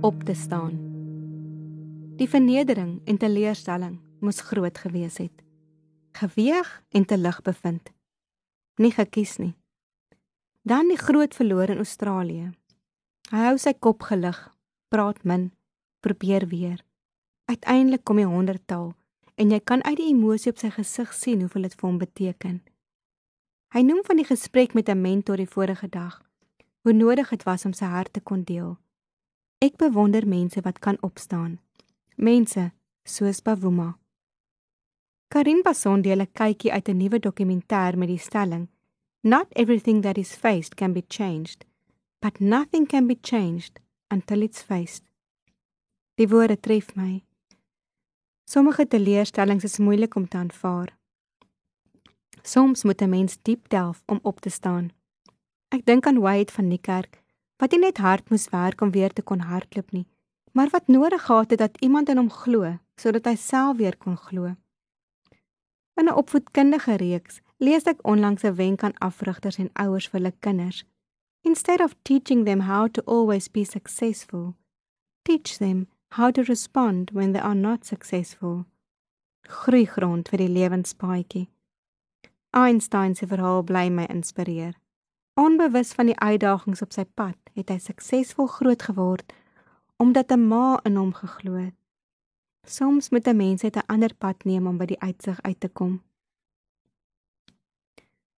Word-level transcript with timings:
Op 0.00 0.22
te 0.22 0.34
staan. 0.34 0.74
Die 2.16 2.28
vernedering 2.28 3.00
en 3.04 3.16
teleurstelling 3.16 4.00
moes 4.20 4.40
groot 4.40 4.78
gewees 4.78 5.16
het. 5.16 5.42
Geweeg 6.12 6.82
en 6.88 7.04
te 7.04 7.18
lig 7.18 7.42
bevind. 7.42 7.92
Nie 8.76 8.90
gekies 8.90 9.36
nie. 9.36 9.54
Dan 10.62 10.88
die 10.88 10.98
groot 10.98 11.34
verloor 11.34 11.68
in 11.68 11.76
Australië. 11.76 12.50
Hy 13.30 13.42
hou 13.48 13.56
sy 13.58 13.72
kop 13.72 14.02
gelig, 14.02 14.38
praat 14.88 15.24
min, 15.24 15.50
probeer 16.00 16.48
weer. 16.48 16.80
Uiteindelik 17.44 18.04
kom 18.04 18.18
hy 18.18 18.28
honderdtaal 18.28 18.92
en 19.36 19.50
jy 19.52 19.60
kan 19.60 19.84
uit 19.84 19.96
die 19.96 20.08
emosie 20.12 20.52
op 20.52 20.58
sy 20.58 20.70
gesig 20.72 21.12
sien 21.14 21.44
hoeveel 21.44 21.68
dit 21.68 21.76
vir 21.76 21.88
hom 21.88 21.98
beteken. 22.00 22.62
Hy 23.74 23.82
noem 23.84 24.00
van 24.06 24.16
die 24.16 24.28
gesprek 24.28 24.74
met 24.74 24.88
'n 24.88 25.00
mentor 25.00 25.36
die 25.36 25.48
vorige 25.48 25.88
dag, 25.88 26.22
hoe 26.82 26.92
nodig 26.92 27.28
dit 27.28 27.42
was 27.42 27.64
om 27.64 27.72
sy 27.72 27.84
hart 27.84 28.12
te 28.12 28.20
kon 28.20 28.42
deel. 28.42 28.78
Ek 29.58 29.78
bewonder 29.80 30.26
mense 30.28 30.60
wat 30.60 30.78
kan 30.78 30.98
opstaan. 31.00 31.60
Mense 32.16 32.72
soos 33.08 33.40
Bavuma. 33.40 33.98
Karin 35.32 35.62
Bason 35.64 36.02
deel 36.02 36.20
'n 36.20 36.32
kykie 36.32 36.72
uit 36.72 36.88
'n 36.88 36.96
nuwe 36.96 37.18
dokumentêr 37.18 37.96
met 37.96 38.08
die 38.08 38.18
stelling: 38.18 38.68
Not 39.22 39.48
everything 39.56 40.02
that 40.02 40.18
is 40.18 40.34
faced 40.34 40.74
can 40.74 40.92
be 40.92 41.04
changed, 41.08 41.64
but 42.20 42.40
nothing 42.40 42.86
can 42.86 43.06
be 43.06 43.18
changed 43.20 43.80
until 44.10 44.42
it's 44.42 44.62
faced. 44.62 45.04
Die 46.14 46.28
woorde 46.28 46.60
tref 46.60 46.94
my. 46.94 47.24
Sommige 48.44 48.86
teleurstellings 48.86 49.64
is 49.64 49.78
moeilik 49.78 50.14
om 50.14 50.28
te 50.28 50.36
aanvaar. 50.36 50.98
Soms 52.42 52.84
moet 52.84 53.00
'n 53.02 53.08
mens 53.08 53.38
diep 53.42 53.68
delf 53.68 54.02
om 54.06 54.18
op 54.22 54.40
te 54.40 54.50
staan. 54.50 54.92
Ek 55.68 55.84
dink 55.86 56.06
aan 56.06 56.20
Wade 56.20 56.52
van 56.52 56.68
die 56.68 56.80
kerk 56.80 57.24
wat 57.56 57.72
nie 57.72 57.80
net 57.80 57.98
hard 57.98 58.30
moes 58.30 58.48
werk 58.52 58.80
om 58.80 58.90
weer 58.90 59.12
te 59.12 59.22
kon 59.22 59.40
hardloop 59.40 59.92
nie, 59.92 60.06
maar 60.52 60.68
wat 60.72 60.88
nodig 60.88 61.24
gehad 61.24 61.50
het 61.50 61.58
dat 61.58 61.80
iemand 61.80 62.08
in 62.08 62.16
hom 62.16 62.30
glo 62.30 62.76
sodat 62.96 63.26
hy 63.28 63.34
self 63.36 63.76
weer 63.76 63.96
kon 63.96 64.16
glo. 64.16 64.54
In 65.96 66.08
'n 66.08 66.18
opvoedkundige 66.22 66.96
reeks 66.96 67.40
lees 67.58 67.84
ek 67.84 68.06
onlangs 68.12 68.44
'n 68.44 68.54
wenk 68.54 68.82
aan 68.82 68.98
afrigters 68.98 69.58
en 69.58 69.70
ouers 69.72 70.08
vir 70.08 70.20
hulle 70.20 70.34
kinders. 70.40 70.84
Instead 71.40 71.80
of 71.80 71.94
teaching 72.02 72.44
them 72.44 72.60
how 72.60 72.88
to 72.88 73.02
always 73.06 73.48
be 73.48 73.64
successful, 73.64 74.54
teach 75.22 75.58
them 75.58 75.86
how 76.08 76.30
to 76.30 76.42
respond 76.42 77.10
when 77.10 77.32
they 77.32 77.40
are 77.40 77.54
not 77.54 77.86
successful. 77.86 78.64
Groeigrond 79.42 80.28
vir 80.28 80.38
die 80.38 80.48
lewenspaadjie. 80.48 81.48
Einstein 82.50 83.14
se 83.14 83.26
verhaal 83.26 83.62
bly 83.62 83.88
my 83.88 84.06
inspireer. 84.06 84.74
Onbewus 85.36 85.92
van 85.92 86.08
die 86.08 86.16
uitdagings 86.16 86.80
op 86.80 86.94
sy 86.96 87.02
pad, 87.04 87.36
het 87.52 87.68
hy 87.68 87.76
suksesvol 87.76 88.46
groot 88.48 88.82
geword 88.88 89.34
omdat 90.00 90.32
'n 90.32 90.48
ma 90.48 90.80
in 90.84 90.96
hom 90.96 91.12
geglo 91.12 91.52
het. 91.56 91.74
Soms 92.64 93.08
moet 93.10 93.28
'n 93.28 93.36
mens 93.36 93.62
net 93.62 93.76
'n 93.76 93.86
ander 93.86 94.14
pad 94.14 94.44
neem 94.44 94.66
om 94.66 94.78
by 94.78 94.86
die 94.86 95.00
uitsig 95.00 95.42
uit 95.42 95.60
te 95.60 95.68
kom. 95.68 96.02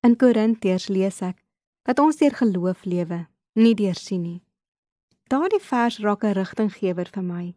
In 0.00 0.16
Korintiërs 0.16 0.88
lees 0.88 1.20
ek 1.22 1.44
dat 1.82 1.98
ons 1.98 2.16
deur 2.16 2.34
geloof 2.34 2.84
lewe, 2.84 3.26
nie 3.52 3.74
deur 3.74 3.94
sien 3.94 4.22
nie. 4.22 4.42
Daardie 5.28 5.62
vers 5.62 5.98
raak 5.98 6.24
'n 6.24 6.32
rigtinggewer 6.32 7.08
vir 7.12 7.22
my. 7.22 7.54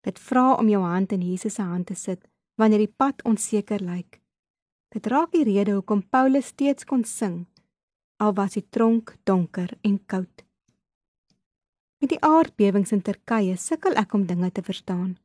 Dit 0.00 0.18
vra 0.18 0.54
om 0.54 0.68
jou 0.68 0.82
hand 0.82 1.12
in 1.12 1.20
Jesus 1.20 1.54
se 1.54 1.62
hand 1.62 1.86
te 1.86 1.94
sit 1.94 2.28
wanneer 2.54 2.78
die 2.78 2.94
pad 2.96 3.22
onseker 3.24 3.80
lyk. 3.80 4.20
Dit 4.88 5.06
raak 5.06 5.30
die 5.30 5.44
rede 5.44 5.72
hoekom 5.72 6.08
Paulus 6.08 6.46
steeds 6.46 6.84
kon 6.84 7.04
sing 7.04 7.46
al 8.22 8.34
was 8.38 8.54
die 8.58 8.64
tronk 8.70 9.16
donker 9.28 9.74
en 9.82 9.98
koud. 10.06 10.44
Met 12.02 12.14
die 12.14 12.22
aardbewings 12.22 12.94
in 12.94 13.02
Turkye 13.02 13.56
sukkel 13.58 13.98
ek 13.98 14.14
om 14.14 14.26
dinge 14.26 14.50
te 14.54 14.62
verstaan. 14.62 15.16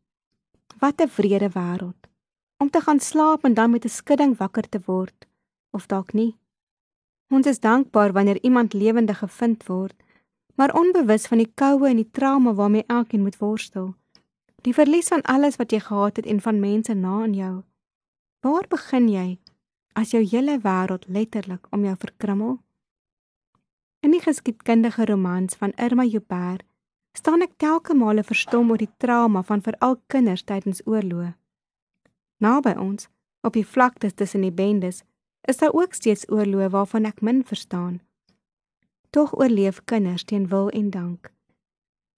Wat 0.82 1.02
'n 1.02 1.14
wrede 1.18 1.50
wêreld 1.54 2.02
om 2.58 2.70
te 2.70 2.82
gaan 2.82 3.00
slaap 3.00 3.46
en 3.46 3.54
dan 3.54 3.72
met 3.72 3.86
'n 3.86 3.98
skudding 4.00 4.38
wakker 4.38 4.70
te 4.70 4.82
word 4.86 5.28
of 5.72 5.86
dalk 5.86 6.14
nie. 6.14 6.38
Ons 7.30 7.48
is 7.48 7.60
dankbaar 7.60 8.12
wanneer 8.14 8.44
iemand 8.44 8.74
lewendig 8.74 9.18
gevind 9.18 9.68
word 9.68 10.04
maar 10.58 10.74
onbewus 10.74 11.28
van 11.30 11.38
die 11.38 11.52
koue 11.54 11.86
en 11.90 12.00
die 12.02 12.12
trauma 12.12 12.54
waarmee 12.54 12.84
elkeen 12.88 13.22
moet 13.22 13.38
worstel. 13.38 13.94
Die 14.66 14.74
verlies 14.74 15.12
van 15.14 15.22
alles 15.22 15.56
wat 15.56 15.72
jy 15.72 15.80
gehad 15.80 16.18
het 16.18 16.26
en 16.26 16.42
van 16.42 16.60
mense 16.60 16.94
na 16.94 17.24
in 17.24 17.36
jou. 17.38 17.56
Waar 18.42 18.66
begin 18.70 19.10
jy 19.10 19.28
as 19.94 20.12
jou 20.12 20.24
hele 20.24 20.58
wêreld 20.64 21.06
letterlik 21.08 21.68
om 21.70 21.86
jou 21.86 21.94
verkrummel? 21.98 22.58
In 24.00 24.12
die 24.12 24.22
geskiedkundige 24.22 25.06
romans 25.06 25.56
van 25.56 25.72
Irma 25.76 26.04
Joubert 26.04 26.64
staan 27.18 27.42
ek 27.42 27.56
telke 27.58 27.96
male 27.98 28.24
verstom 28.24 28.70
oor 28.70 28.78
die 28.78 28.92
trauma 29.02 29.42
van 29.44 29.64
veral 29.66 29.96
kinders 30.14 30.44
tydens 30.46 30.84
oorloë. 30.86 31.32
Naby 32.38 32.76
ons, 32.78 33.08
op 33.42 33.58
die 33.58 33.66
vlaktes 33.66 34.14
tussen 34.14 34.46
die 34.46 34.54
bendes, 34.54 35.02
is 35.50 35.58
daar 35.58 35.74
ook 35.74 35.98
steeds 35.98 36.28
oorloë 36.30 36.70
waarvan 36.76 37.10
ek 37.10 37.24
min 37.26 37.42
verstaan. 37.42 37.98
Tog 39.10 39.34
oorleef 39.40 39.82
kinders 39.90 40.28
teen 40.30 40.46
wil 40.52 40.70
en 40.70 40.92
dank. 40.94 41.32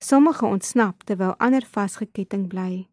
Sommige 0.03 0.45
ontsnap 0.45 1.03
terwyl 1.07 1.38
ander 1.38 1.63
vasgeketting 1.63 2.47
bly. 2.51 2.89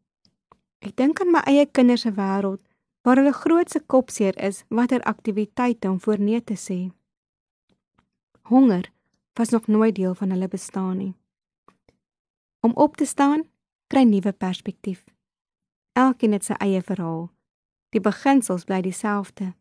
Ek 0.87 0.95
dink 0.95 1.21
aan 1.21 1.33
my 1.35 1.43
eie 1.51 1.67
kinders 1.67 2.07
se 2.07 2.13
wêreld 2.15 2.63
waar 3.03 3.19
hulle 3.19 3.35
grootste 3.35 3.83
kopseer 3.83 4.39
is 4.39 4.63
watter 4.69 5.03
aktiwiteite 5.03 5.91
om 5.91 5.99
voorneem 6.01 6.45
te 6.45 6.55
sê. 6.55 6.79
Honger 8.47 8.93
was 9.33 9.49
nog 9.49 9.67
nooit 9.67 9.95
deel 9.95 10.15
van 10.15 10.31
hulle 10.31 10.49
bestaan 10.49 10.97
nie. 10.97 11.15
Om 12.61 12.73
op 12.73 12.97
te 12.97 13.05
staan, 13.05 13.43
kry 13.87 14.03
nuwe 14.03 14.33
perspektief. 14.33 15.05
Elkeen 15.93 16.33
het 16.33 16.45
sy 16.45 16.55
eie 16.62 16.83
verhaal. 16.83 17.27
Die 17.91 18.01
beginsels 18.01 18.65
bly 18.69 18.81
dieselfde. 18.87 19.55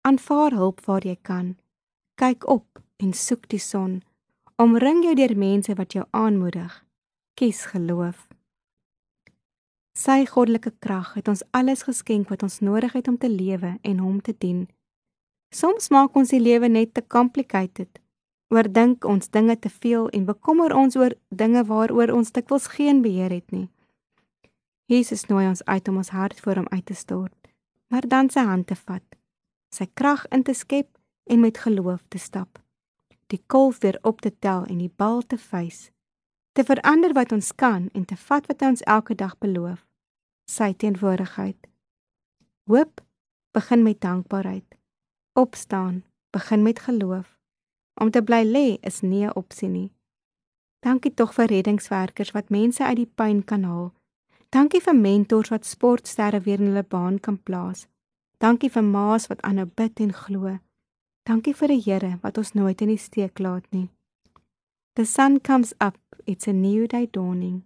Aanvaar 0.00 0.56
hulp 0.56 0.80
waar 0.84 1.04
jy 1.04 1.18
kan. 1.22 1.58
Kyk 2.14 2.48
op 2.48 2.80
en 2.96 3.12
soek 3.12 3.48
die 3.52 3.60
son. 3.60 4.00
Omring 4.56 5.04
jou 5.04 5.14
deur 5.14 5.36
mense 5.36 5.74
wat 5.76 5.92
jou 5.92 6.06
aanmoedig. 6.10 6.84
Kies 7.34 7.64
geloof. 7.72 8.26
Sy 9.92 10.24
goddelike 10.24 10.72
krag 10.78 11.14
het 11.18 11.28
ons 11.28 11.44
alles 11.50 11.82
geskenk 11.84 12.28
wat 12.32 12.42
ons 12.42 12.60
nodig 12.64 12.92
het 12.96 13.08
om 13.08 13.18
te 13.18 13.28
lewe 13.28 13.76
en 13.82 13.98
hom 13.98 14.20
te 14.20 14.32
dien. 14.32 14.68
Soms 15.52 15.90
maak 15.92 16.16
ons 16.16 16.32
die 16.32 16.40
lewe 16.40 16.68
net 16.68 16.94
te 16.94 17.04
complicated. 17.04 18.00
Oordink 18.50 19.04
ons 19.04 19.30
dinge 19.30 19.58
te 19.58 19.70
veel 19.70 20.08
en 20.10 20.24
bekommer 20.26 20.74
ons 20.74 20.96
oor 20.96 21.14
dinge 21.28 21.64
waaroor 21.64 22.10
ons 22.14 22.32
dikwels 22.34 22.66
geen 22.74 23.02
beheer 23.02 23.30
het 23.30 23.50
nie. 23.54 23.68
Jesus 24.90 25.26
nooi 25.30 25.46
ons 25.46 25.62
uit 25.64 25.88
om 25.88 26.00
ons 26.02 26.10
hart 26.10 26.40
voor 26.40 26.62
hom 26.62 26.70
uit 26.70 26.86
te 26.86 26.94
stort, 26.94 27.52
maar 27.88 28.08
dan 28.08 28.30
sy 28.30 28.42
hand 28.42 28.66
te 28.66 28.74
vat, 28.74 29.06
sy 29.70 29.86
krag 29.94 30.26
in 30.34 30.42
te 30.42 30.54
skep 30.54 30.90
en 31.30 31.40
met 31.40 31.62
geloof 31.62 32.02
te 32.08 32.18
stap 32.18 32.58
die 33.30 33.42
kolf 33.46 33.78
weer 33.78 33.98
op 34.02 34.20
te 34.20 34.32
tel 34.38 34.64
en 34.66 34.78
die 34.82 34.92
bal 34.96 35.22
te 35.22 35.38
vys, 35.38 35.90
te 36.52 36.64
verander 36.66 37.14
wat 37.14 37.32
ons 37.32 37.52
kan 37.54 37.88
en 37.94 38.04
te 38.04 38.18
vat 38.18 38.46
wat 38.50 38.62
hy 38.62 38.72
ons 38.74 38.86
elke 38.96 39.14
dag 39.14 39.36
beloof, 39.42 39.84
sy 40.50 40.72
teenwoordigheid. 40.74 41.58
Hoop 42.70 43.02
begin 43.54 43.82
met 43.86 44.00
dankbaarheid. 44.02 44.78
Opstaan 45.38 46.02
begin 46.34 46.62
met 46.62 46.78
geloof. 46.78 47.39
Om 48.00 48.10
te 48.10 48.22
bly 48.22 48.44
lê 48.44 48.78
is 48.80 49.00
nie 49.02 49.24
'n 49.26 49.36
opsie 49.36 49.68
nie. 49.68 49.92
Dankie 50.80 51.14
tog 51.14 51.34
vir 51.34 51.46
reddingswerkers 51.46 52.30
wat 52.30 52.50
mense 52.50 52.84
uit 52.84 52.96
die 52.96 53.12
pyn 53.14 53.44
kan 53.44 53.62
haal. 53.62 53.92
Dankie 54.48 54.80
vir 54.80 54.96
mentors 54.96 55.48
wat 55.48 55.66
sportsterre 55.66 56.40
weer 56.40 56.60
in 56.60 56.66
hulle 56.66 56.82
baan 56.82 57.20
kan 57.20 57.38
plaas. 57.42 57.86
Dankie 58.38 58.70
vir 58.70 58.84
ma's 58.84 59.26
wat 59.26 59.42
aanhou 59.42 59.66
bid 59.76 60.00
en 60.00 60.12
glo. 60.12 60.58
Dankie 61.28 61.54
vir 61.54 61.68
die 61.68 61.82
Here 61.84 62.18
wat 62.22 62.38
ons 62.38 62.52
nooit 62.52 62.80
in 62.80 62.88
die 62.88 62.98
steek 62.98 63.38
laat 63.38 63.66
nie. 63.70 63.90
The 64.94 65.04
sun 65.04 65.40
comes 65.40 65.74
up, 65.80 65.98
it's 66.24 66.48
a 66.48 66.52
new 66.52 66.86
day 66.86 67.06
dawning. 67.06 67.62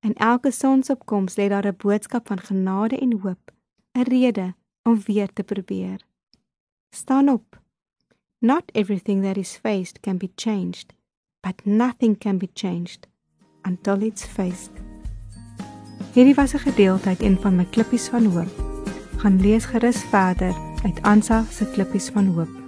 En 0.00 0.14
elke 0.14 0.50
sonsopkoms 0.50 1.36
lê 1.36 1.48
daar 1.48 1.66
'n 1.66 1.76
boodskap 1.76 2.28
van 2.28 2.38
genade 2.38 2.98
en 2.98 3.20
hoop, 3.20 3.52
'n 3.94 4.02
rede 4.02 4.54
om 4.82 5.00
weer 5.06 5.32
te 5.32 5.42
probeer. 5.42 6.04
Staan 6.90 7.28
op. 7.28 7.60
Not 8.40 8.70
everything 8.72 9.22
that 9.22 9.36
is 9.36 9.56
faced 9.56 10.00
can 10.00 10.16
be 10.16 10.30
changed, 10.36 10.94
that 11.42 11.66
nothing 11.66 12.14
can 12.14 12.38
be 12.38 12.46
changed 12.46 13.08
until 13.64 14.00
it's 14.00 14.24
faced. 14.24 14.70
Hierdie 16.14 16.34
was 16.34 16.54
'n 16.54 16.58
gedeelte 16.58 17.08
uit 17.08 17.22
een 17.22 17.38
van 17.40 17.56
my 17.56 17.64
klippies 17.64 18.08
van 18.08 18.24
hoop. 18.24 18.52
Gaan 19.16 19.40
lees 19.40 19.64
gerus 19.64 20.02
verder 20.02 20.54
uit 20.84 21.02
Ansa 21.02 21.44
se 21.50 21.70
klippies 21.70 22.08
van 22.08 22.26
hoop. 22.26 22.67